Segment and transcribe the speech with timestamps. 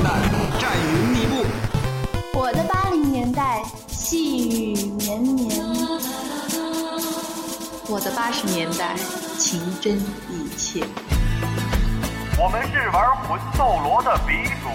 [0.00, 0.16] 年代
[0.58, 5.50] 战云密布，我的八零年代细雨绵绵，
[7.86, 8.96] 我的八十年代
[9.38, 10.86] 情真意切。
[12.38, 14.32] 我们是玩魂斗罗的鼻
[14.62, 14.70] 祖，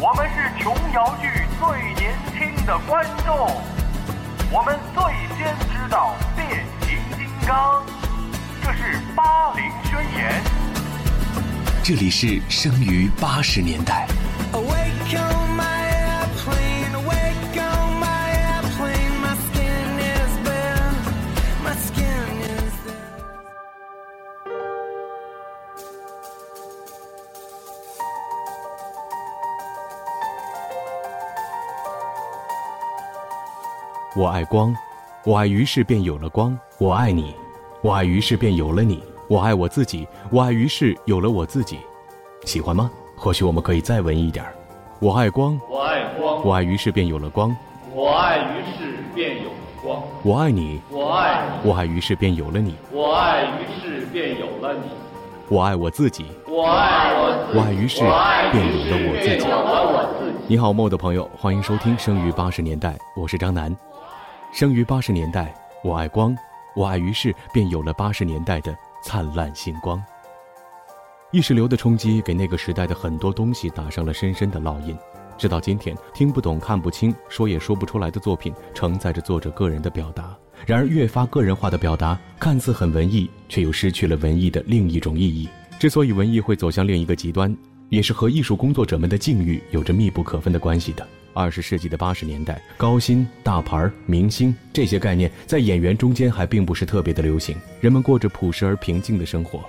[0.00, 1.28] 我们是琼瑶剧
[1.60, 3.36] 最年轻的观众，
[4.50, 5.04] 我们最
[5.38, 7.84] 先知道变形金刚，
[8.64, 10.57] 这是八零宣言。
[11.88, 14.06] 这里是生于八十年代。
[34.14, 34.76] 我爱光，
[35.24, 36.54] 我爱于是便有了光。
[36.76, 37.34] 我爱你，
[37.80, 39.02] 我爱于是便有了你。
[39.28, 41.78] 我爱我自己，我爱于是有了我自己。
[42.48, 42.90] 喜欢吗？
[43.14, 44.42] 或许我们可以再文艺一点。
[45.00, 47.54] 我爱光，我爱光，我爱于是便有了光。
[47.94, 50.02] 我爱于是便有了光。
[50.22, 52.74] 我爱你，我爱你，我爱于是便有了你。
[52.90, 54.88] 我爱于是便有了你。
[55.50, 58.00] 我爱我自己，我爱我，我爱于是
[58.50, 59.46] 便有了我自己。
[60.46, 63.76] 你好，梦的朋友，欢迎收听《生于八十年代》，我是张楠。
[64.52, 65.54] 生于八十年代，
[65.84, 66.34] 我爱光，
[66.74, 70.02] 我爱于是便有了八十年代的灿烂星光。
[71.30, 74.96] 意识流的冲击给那个时代的很多东西打上了深深的烙印，
[75.36, 80.34] 直到今天，听不懂、看不清、说也说不出来的作品，承载着作者个人的表达。
[80.64, 85.46] 然而，越发个人化的表达，看似很文艺，却又失去了文艺的另一种意义。
[85.78, 87.54] 之所以文艺会走向另一个极端，
[87.90, 91.06] 也是和艺术工作者们的境遇有着密不可分的关系的。
[91.34, 99.62] 二十世纪的八十年代，高薪、大牌、明星这些概念在演员中间还并不是特别的流行，人们过着朴实而平静的生活。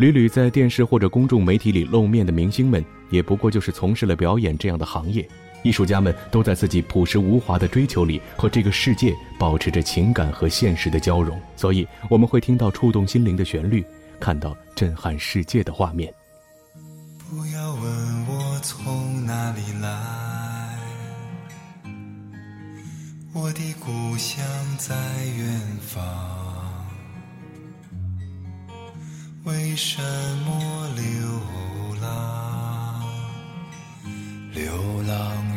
[0.00, 5.28] 屡屡在电视或者公众媒体里露面的明星们，也不过就是从事了表演这样的行业。
[5.62, 11.38] 艺术家们都在自己朴实无华的追求里，和这个世界保持着情感和现实的交融。
[11.54, 13.84] 所以，我们会听到触动心灵的旋律，
[14.18, 16.10] 看到震撼世界的画面。
[17.28, 20.78] 不要问我从哪里来。
[23.34, 24.42] 我的故乡
[24.78, 24.94] 在
[25.36, 26.02] 远方，
[29.44, 30.02] 为什
[30.44, 31.02] 么流
[32.02, 33.02] 浪？
[34.52, 35.49] 流浪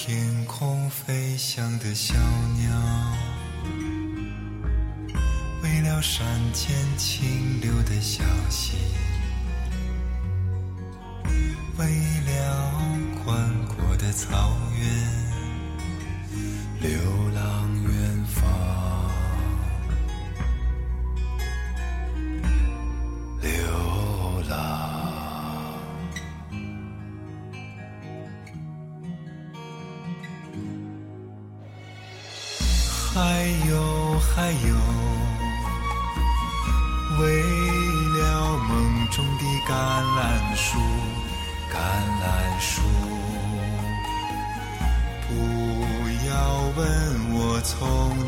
[0.00, 0.16] 天
[0.46, 2.70] 空飞翔的小鸟，
[5.60, 8.76] 为了山间清流的小溪，
[11.76, 11.84] 为
[33.18, 33.74] 还有
[34.20, 34.76] 还有，
[37.18, 37.42] 为
[38.16, 38.70] 了梦
[39.10, 39.70] 中的橄
[40.14, 40.78] 榄树，
[41.68, 41.74] 橄
[42.22, 42.24] 榄
[42.60, 42.80] 树，
[45.26, 45.34] 不
[46.28, 46.30] 要
[46.76, 46.80] 问
[47.34, 47.74] 我从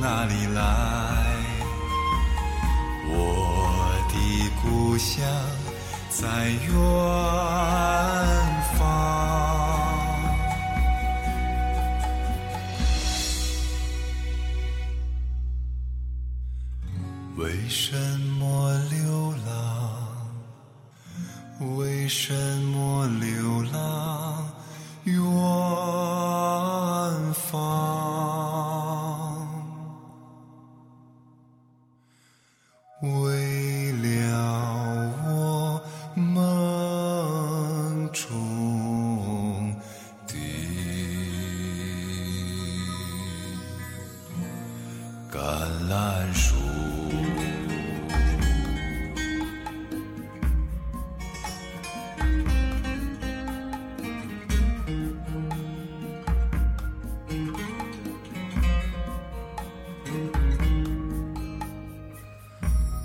[0.01, 0.59] 哪里来，
[3.11, 3.15] 我
[4.09, 4.15] 的
[4.61, 5.25] 故乡
[6.09, 6.69] 在远
[8.77, 9.60] 方。
[17.41, 17.97] 为什
[18.39, 19.57] 么流浪？
[21.79, 22.35] 为什
[22.65, 24.10] 么流浪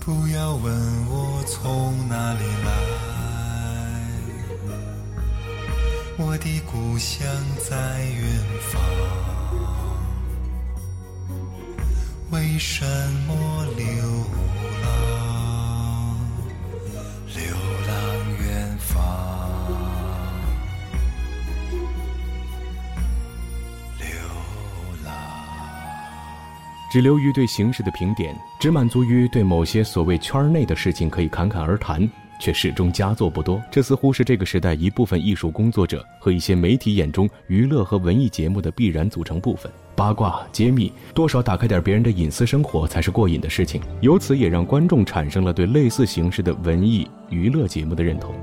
[0.06, 0.72] 不要问
[1.10, 2.72] 我从哪里来。
[6.19, 7.28] 我的故乡
[7.68, 7.75] 在
[8.06, 8.80] 远方
[12.30, 12.86] 为什
[13.28, 13.86] 么流
[14.84, 15.25] 浪？
[26.96, 32.10] 只流于对形式的评点，只满足于对某些所谓圈内的事情可以侃侃而谈。
[32.40, 39.70] 却始终佳作不多，这似乎是这个时代一部分艺术工作者和一些媒体眼中娱乐和文艺节目的必然组成部分。
[39.94, 48.34] 八卦揭秘，多少打开点别人的隐私生活才是过瘾的事情，由此也让观众产生了对类似形式的文艺娱乐节目的认同。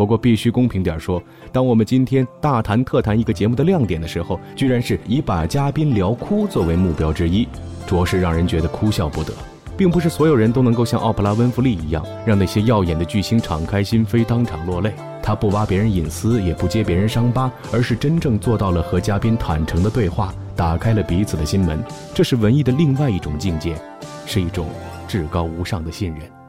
[0.00, 7.46] 不过必须公平点说，当我们今天大谈特谈一个节目的亮点的时候，居然是以把嘉宾聊哭作为目标之一，
[7.86, 9.34] 着实让人觉得哭笑不得。
[9.76, 14.90] 并不是所有人都能够像奥普拉·温弗利一样，让那些耀眼的巨星敞开心扉，当场落泪。
[15.22, 21.78] 他不挖别人隐私，也不揭别人伤疤，而是真正做到了和嘉宾坦诚的对话，打开了彼此的心门。
[22.14, 23.76] 这是文艺的另外一种境界，
[24.24, 24.66] 是一种
[25.06, 26.39] 至高无上的信任。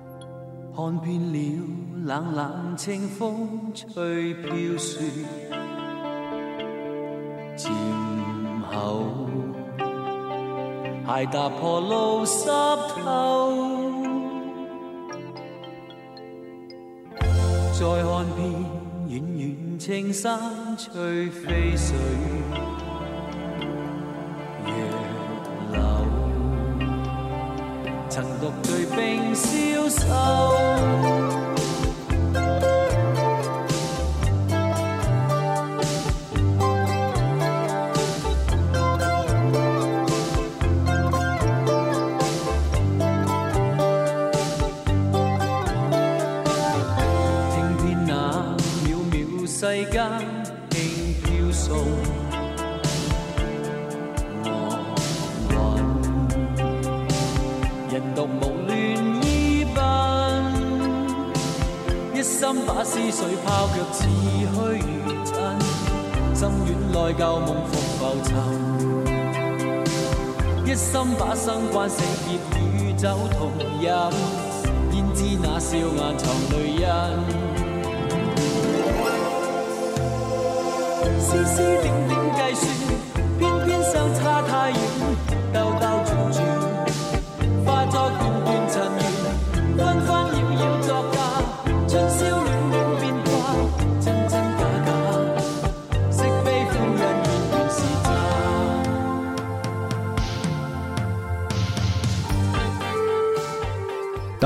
[0.81, 1.37] 看遍了
[2.05, 4.99] 冷冷清风吹飘雪，
[7.55, 7.71] 渐
[8.71, 9.03] 后。
[11.05, 13.53] 鞋踏破路湿透，
[17.73, 18.51] 再看遍
[19.07, 21.95] 远远青山翠飞水，
[28.11, 30.05] 曾独醉冰消瘦。
[47.49, 50.03] 听遍那渺渺世间
[50.69, 52.20] 轻飘送
[62.41, 65.31] 心把思绪抛却似虚如真，
[66.33, 68.33] 心院内旧梦复浮沉，
[70.65, 70.89] 一心
[71.19, 72.39] 把生关死劫
[72.79, 73.85] 与酒同饮，
[74.91, 76.83] 焉知那笑颜藏泪印？
[81.19, 82.65] 丝丝点点计算，
[83.37, 84.79] 偏偏相差太远，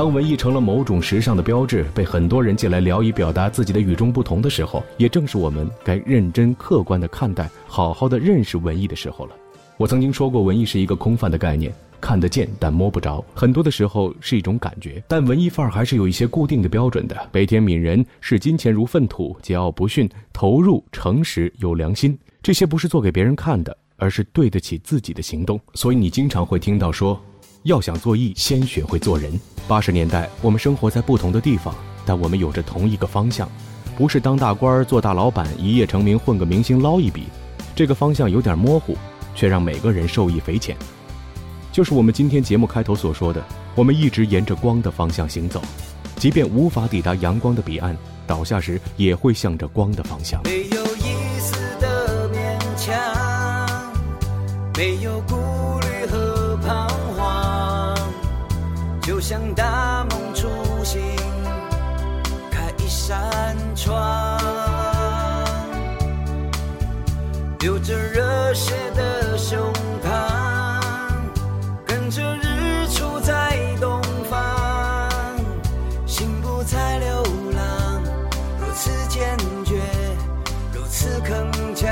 [0.05, 9.31] 当文艺成了某种时尚的标志，被很多人借来聊以表达自己的与众不同的时候，也正是我们该认真客观的看待、好好的认识文艺的时候了。
[9.77, 15.03] 我曾经说过，文艺是一个空泛的概念，看得见但摸不着，很多的时候是一种感觉。
[15.07, 22.15] 但文艺范儿还是有一些固定的标准的：悲天悯人，视金钱如粪土，桀骜不驯，投入诚实有良心。
[22.43, 25.59] 这些不是做给别人看的，而是对得起自己的行动。
[25.73, 27.19] 所以你经常会听到说。
[27.65, 29.39] 要想做艺，先学会做人。
[29.67, 31.73] 八十年代，我们生活在不同的地方，
[32.05, 33.49] 但我们有着同一个方向，
[33.97, 37.23] 不是当大官、做大老板、一夜成名、混个明星捞一笔。
[37.75, 38.95] 这个方向有点模糊，
[39.33, 40.77] 却让每个人受益匪浅。
[41.71, 45.59] 就是我们今天节目开头所说的，我们一直沿着光的方向行走，
[46.17, 47.97] 即便无法抵达阳光的彼岸，
[48.27, 50.39] 倒下时也会向着光的方向。
[50.43, 52.95] 没有一丝的勉强，
[54.77, 55.33] 没有顾
[55.79, 57.04] 虑和彷。
[59.15, 60.49] 就像大梦初
[60.83, 60.99] 醒，
[62.51, 64.37] 开一扇窗，
[67.59, 69.71] 流着热血的胸
[70.03, 70.81] 膛，
[71.85, 75.09] 跟着日出在东方，
[76.05, 78.03] 心不再流浪，
[78.59, 79.81] 如此坚决，
[80.73, 81.87] 如此铿锵，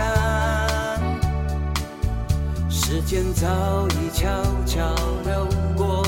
[2.70, 4.28] 时间早已悄
[4.66, 6.03] 悄流过。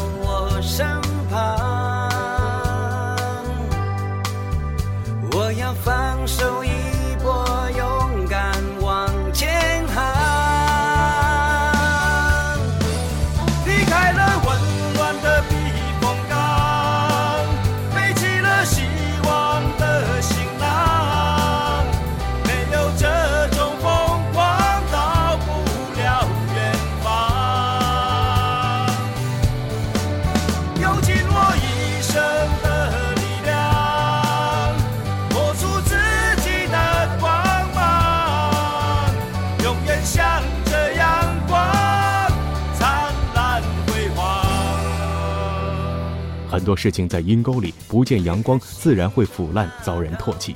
[46.66, 50.54] 多事情在阴沟里不见阳光，自然会腐烂，遭人唾弃。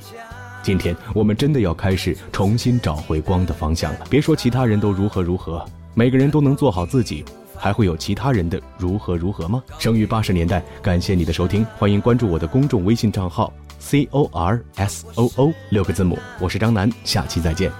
[0.62, 4.00] 今天我们真的要开始重新找回光的方向了。
[4.10, 5.64] 别说其他人都如何如何，
[5.94, 7.24] 每个人都能做好自己，
[7.56, 9.62] 还会有其他人的如何如何吗？
[9.78, 17.72] 生于八十年代，感谢你的收听，欢迎关注我的公众微信账号 c o r s o o 六个字母，我是张楠，下期再见。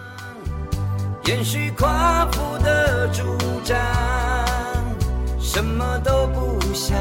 [1.26, 3.22] 延续夸父的主
[3.62, 3.76] 张，
[5.38, 6.96] 什么都不想，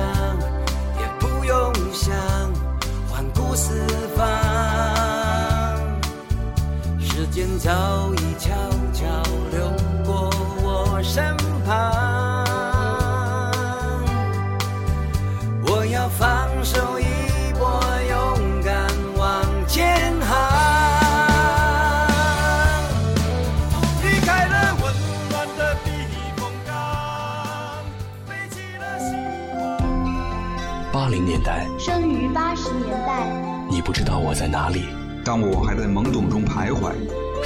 [7.62, 8.56] 早已悄
[8.94, 9.04] 悄
[9.52, 9.70] 流
[10.06, 10.30] 过
[10.64, 11.36] 我身
[11.66, 11.92] 旁，
[15.68, 17.04] 我要放手一
[17.60, 18.88] 搏，勇敢
[19.18, 20.30] 往前行。
[24.04, 24.96] 离开了温
[25.30, 25.92] 暖的避
[26.38, 26.74] 风港，
[28.26, 29.12] 背起了希
[30.94, 33.28] 八零年代，生于八十年代，
[33.70, 34.86] 你不知道我在哪里。
[35.26, 36.94] 当我还在懵懂中徘徊，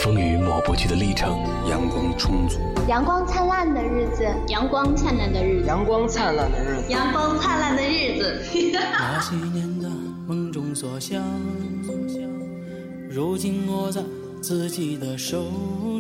[0.04, 8.42] 风雨抹不去的历程，阳光充足，阳光灿烂的日子，阳光灿烂的日子，阳光灿烂的日子，阳光灿烂的日子。
[9.00, 9.90] 那些年的
[10.28, 11.24] 梦中所想，
[13.10, 14.02] 如今握在
[14.42, 15.42] 自己的手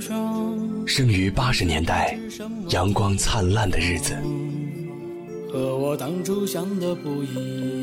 [0.01, 0.45] 上。
[0.85, 2.19] 生于八十年代，
[2.71, 4.13] 阳光灿烂的日子。
[5.49, 7.82] 和我当初想的不一